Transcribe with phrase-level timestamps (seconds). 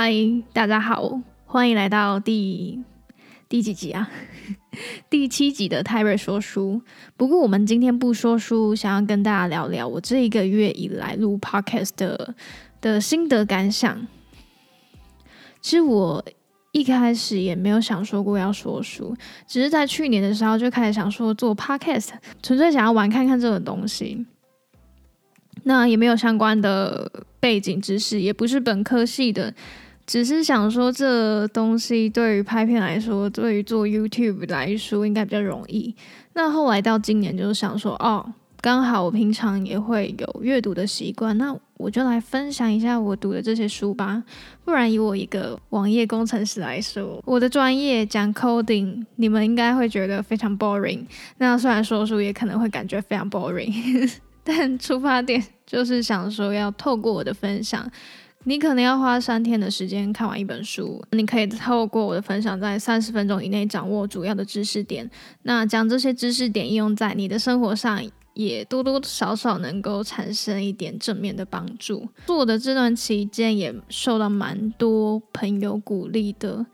[0.00, 0.14] 嗨，
[0.52, 2.80] 大家好，欢迎来到第
[3.48, 4.08] 第几集啊？
[5.10, 6.80] 第七集的泰瑞说书。
[7.16, 12.32] 不过我们今天不说书，想要跟大家聊聊我这一个月以来录 podcast 的
[12.80, 14.06] 的心得感想。
[15.60, 16.24] 其实我
[16.70, 19.16] 一开始也没有想说过要说书，
[19.48, 22.10] 只是在去年的时候就开始想说做 podcast，
[22.40, 24.24] 纯粹想要玩看看这个东西。
[25.64, 27.10] 那也没有相关的
[27.40, 29.52] 背景知识，也不是本科系的，
[30.08, 35.94] 只是想说这东西对于拍片来说，对于做 YouTube 来说应该比较容易。
[36.32, 38.24] 那后来到今年，就是想说，哦，
[38.62, 44.24] 刚好我平常也会有阅读的习惯，那我就来分享一下我读的这些书吧。
[44.64, 51.04] 不然以我一个网页工程师来说，我的专业讲 coding，你们应该会觉得非常 boring。
[51.36, 54.10] 那虽然说书也可能会感觉非常 boring。
[54.42, 57.86] 但出发点就是想说，要透过我的分享，
[58.44, 65.10] 你可能要花三天的时间看完一本书，你可以透过我的分享，在三十分钟以内掌握主要的知识点。
[65.42, 68.02] 那将这些知识点应用在你的生活上，
[68.34, 72.08] 也多多少少能够产生一点正面的帮助。
[72.26, 76.64] 做的这段期间，也受到蛮多朋友鼓励的，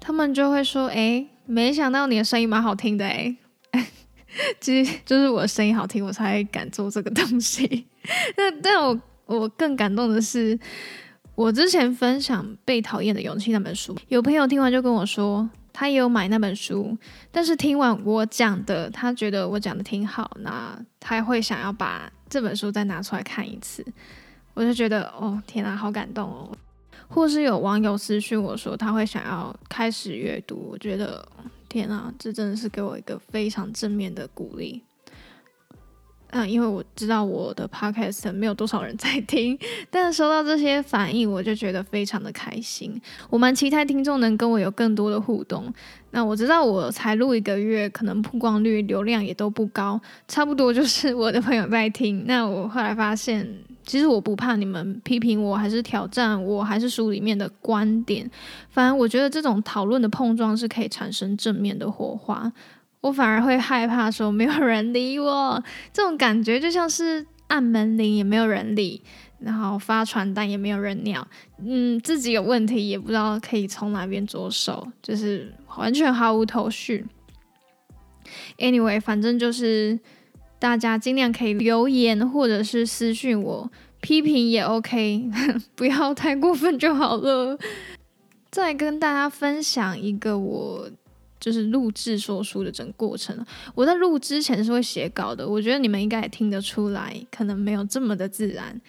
[0.00, 3.36] 他们就会说：“哎，没想到你的声音蛮好听的，哎。”
[4.60, 7.86] 其实就是我声音好听，我才敢做这个东西。
[8.34, 10.58] 但但我我更感动的是，
[11.34, 16.96] 我之前分享《被讨厌的勇气》那本书，有朋友听完就跟我说，他也有买那本书，
[17.30, 23.84] 但是听完我讲的，他觉得我讲的挺好，那他会想要把这本书再拿出来看一次。
[24.54, 26.50] 我就觉得，哦天啊，好感动哦！
[27.08, 31.26] 或是有网友私讯我说，他会想要开始阅读，我觉得。
[31.68, 34.82] 天啊，这真的是给我一个非常正面的鼓励。
[36.32, 39.58] 嗯，因为我知道我的 podcast 没有多少人在听，
[39.90, 43.00] 但收到这些反应，我就觉得非常的开心。
[43.30, 45.72] 我蛮期待听众能跟我有更多的互动。
[46.10, 52.24] 那我知道我才录一个月，可能曝光率、流量也都不高，差不多就是我的朋友在听。
[52.26, 53.46] 那我后来发现。
[53.84, 58.30] 其实我不怕你们批评我，还是挑战我，还是书里面的观点。
[58.70, 62.52] 反正我觉得这种讨论的碰撞是可以产生正面的火花。
[63.02, 69.02] 我反而会害怕说没有人理我，这种感觉就像是按门铃也没有人理，
[69.38, 71.28] 然后发传单也没有人鸟。
[71.62, 77.04] 嗯，自己有问题也不知道可以从哪边着手，就是完全毫无头绪。
[78.56, 80.00] Anyway，反正就是。
[80.62, 83.68] 大家尽量可以留言或者是私信我，
[84.00, 85.28] 批评也 OK，
[85.74, 87.58] 不要太过分就好了。
[88.48, 90.88] 再跟大家分享一个我
[91.42, 93.36] 就是录制说书的整个过程。
[93.74, 98.80] 我在录之前是会写稿的，我觉得你们应该也听得出来，可能没有这么的自然。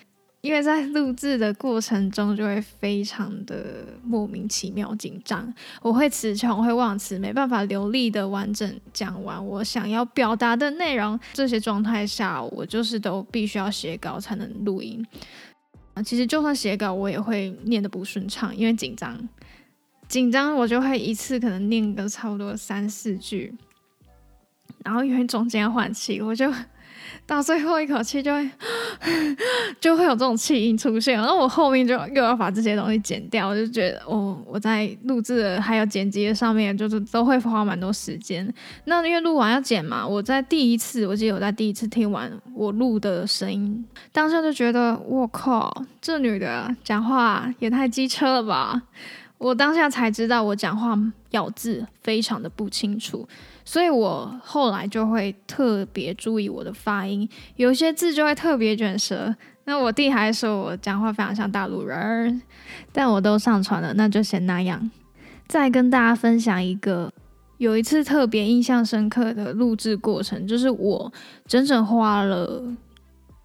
[0.42, 11.18] 因为在录制的过程中，就会非常的莫名其妙紧张，我会词穷，会忘词，没办法流利的完整讲完我想要表达的内容。
[11.32, 15.02] 这些状态下，我就是都必须要写稿才能录音。
[15.94, 19.18] 啊，其实就算写稿，我也会念的不顺畅，因为紧张，
[20.14, 23.52] 紧张我就会一次可能念个差不多三四句，
[24.86, 26.54] 然后因为中间换气，我就。
[27.26, 28.50] 到最后一口气就会
[29.80, 38.52] 就会有这种气音出现，然后我后面就又要把这些东西剪掉，我就觉得哦，我在录制还有剪辑上面就是都会花蛮多时间。
[38.86, 48.84] 那因为录完要剪嘛，我在第一次我记得我在第一次听完我录的声音，当下就觉得我靠，这女的讲话也太机车了吧！
[49.38, 50.98] 我当下才知道我讲话
[51.32, 53.28] 咬字非常的不清楚。
[53.66, 59.34] 所以我后来就会特别注意我的发音，有些字就会特别卷舌。
[59.66, 62.42] 那我弟还说我讲话非常像大陆人，
[62.92, 64.92] 但我都上传了，那就先那样。
[65.48, 67.12] 再跟大家分享一个，
[67.58, 71.14] 有一次特别印象深刻的录制过程，就是我
[71.46, 72.64] 整整花了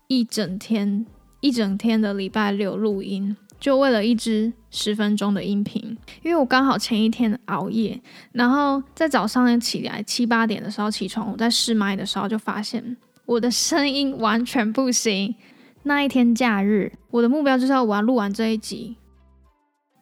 [0.09, 1.07] 一整天，
[1.41, 3.37] 一整天的礼拜六录音。
[3.61, 5.83] 就为了一支十分钟的音频，
[6.23, 8.01] 因为我刚好前一天熬夜，
[8.33, 12.97] 然后在早上起来七八点的时候起床，我在试麦的时候就发现
[13.27, 15.35] 我的声音完全不行。
[15.83, 18.97] 那一天假日，我的目标就是要我要录完这一集，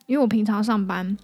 [0.06, 1.16] 因为我平常上班，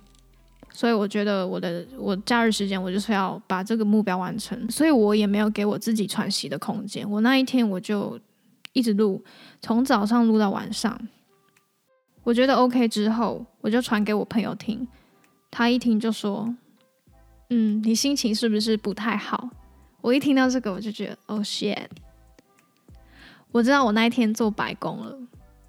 [0.73, 7.09] 所以我觉得我的我假日时间我就是要把这个目标完成，所以我也没有给我自己喘息的空间。
[7.11, 8.19] 我那一天我就
[8.73, 9.23] 一直录，
[9.61, 10.99] 从早上录到晚上。
[12.25, 14.87] 我觉得 OK 之后，我就传给我朋友听，
[15.51, 16.55] 他一听就说
[17.51, 19.51] ：“嗯，你心情是不是不太好？”
[20.01, 21.87] 我一听到这个，我就觉得 “Oh shit！”
[23.53, 25.19] 我知道我那一天做白工了，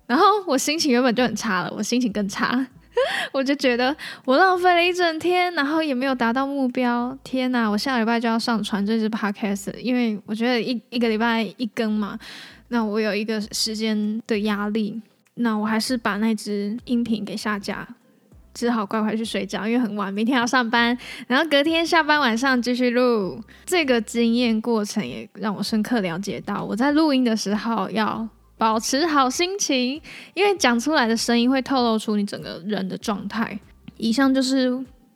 [0.07, 2.67] 然后我心情原本就很差了，我心情更差。
[3.33, 7.17] 我就觉得我浪费了一整天，然后也没有达到目标。
[7.23, 7.67] 天哪！
[7.67, 12.17] 我下礼拜就要上传这支 podcast，因为我觉得一一个礼拜一更嘛，
[12.67, 15.01] 那我有一个时间的压力，
[15.35, 17.88] 那我还是把那支音频给下架，
[18.53, 20.97] 只好乖乖去睡觉，因为很晚，明天要上班。
[21.27, 23.41] 然后隔天下班晚上继续录。
[23.65, 28.27] 这个经验过程也让我深刻了解到，我在录音的时候要。
[28.56, 30.00] 保持好心情，
[30.35, 33.59] 因为讲出来的声音会透露出你整个人的状态。
[33.97, 34.71] 以上就是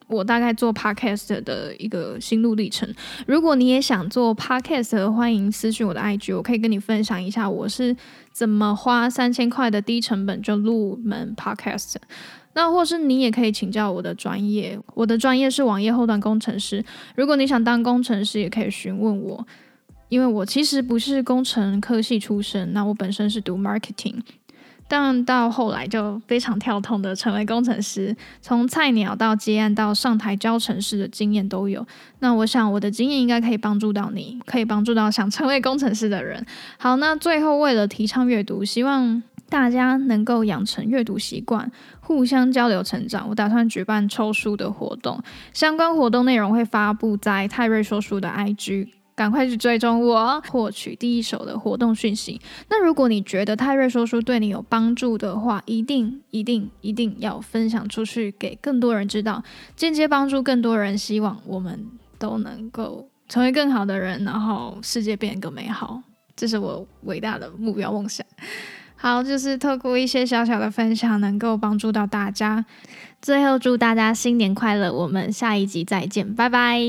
[0.08, 2.88] 我大概做 podcast 的一个心路历程。
[3.26, 7.96] 如果你也想做 podcast，欢迎私信我的 IG，我可以跟你分享一下我是
[8.32, 11.96] 怎么花三千块的低成本就入门 podcast。
[12.54, 16.84] 那或是你也可以请教我的专业，我的专业是网页后端工程师。
[17.16, 19.46] 如果你想当工程师，也可以询问我。
[20.10, 24.16] 因为我其实不是工程科系出身，那我本身是读 marketing，
[24.88, 31.86] 但到后来就非常跳痛的成为工程师，从菜鸟到接案到上台教程式的经验都有。
[32.20, 36.46] 那我想我的经验应该可以帮助到你，可以帮助到想成为工程师的人。
[36.78, 43.28] 好，那最后为了提倡阅读，希望大家能够养成阅读习惯，互相交流成长。
[43.30, 45.22] 我打算举办抽书的活动，
[45.54, 48.97] 相关活动内容会发布在泰瑞说书的 IG。
[49.18, 52.40] 赶快去追踪我，获取第一手的活动讯息。
[52.70, 59.44] 那如果你觉得泰瑞说书对你有帮助的话，一定一定一定要分享出去，给更多人知道，
[59.76, 60.96] 间接帮助更多人。
[60.96, 61.88] 希望我们
[62.20, 66.04] 都能够成为更好的人，然后世界变得更美好。
[66.36, 68.24] 这是我伟大的目标梦想。
[68.96, 72.64] 好，就是透过一些小小的分享，能够帮助到大家。
[73.20, 74.94] 最后，祝大家新年快乐！
[74.94, 76.80] 我们下一集再见，拜拜。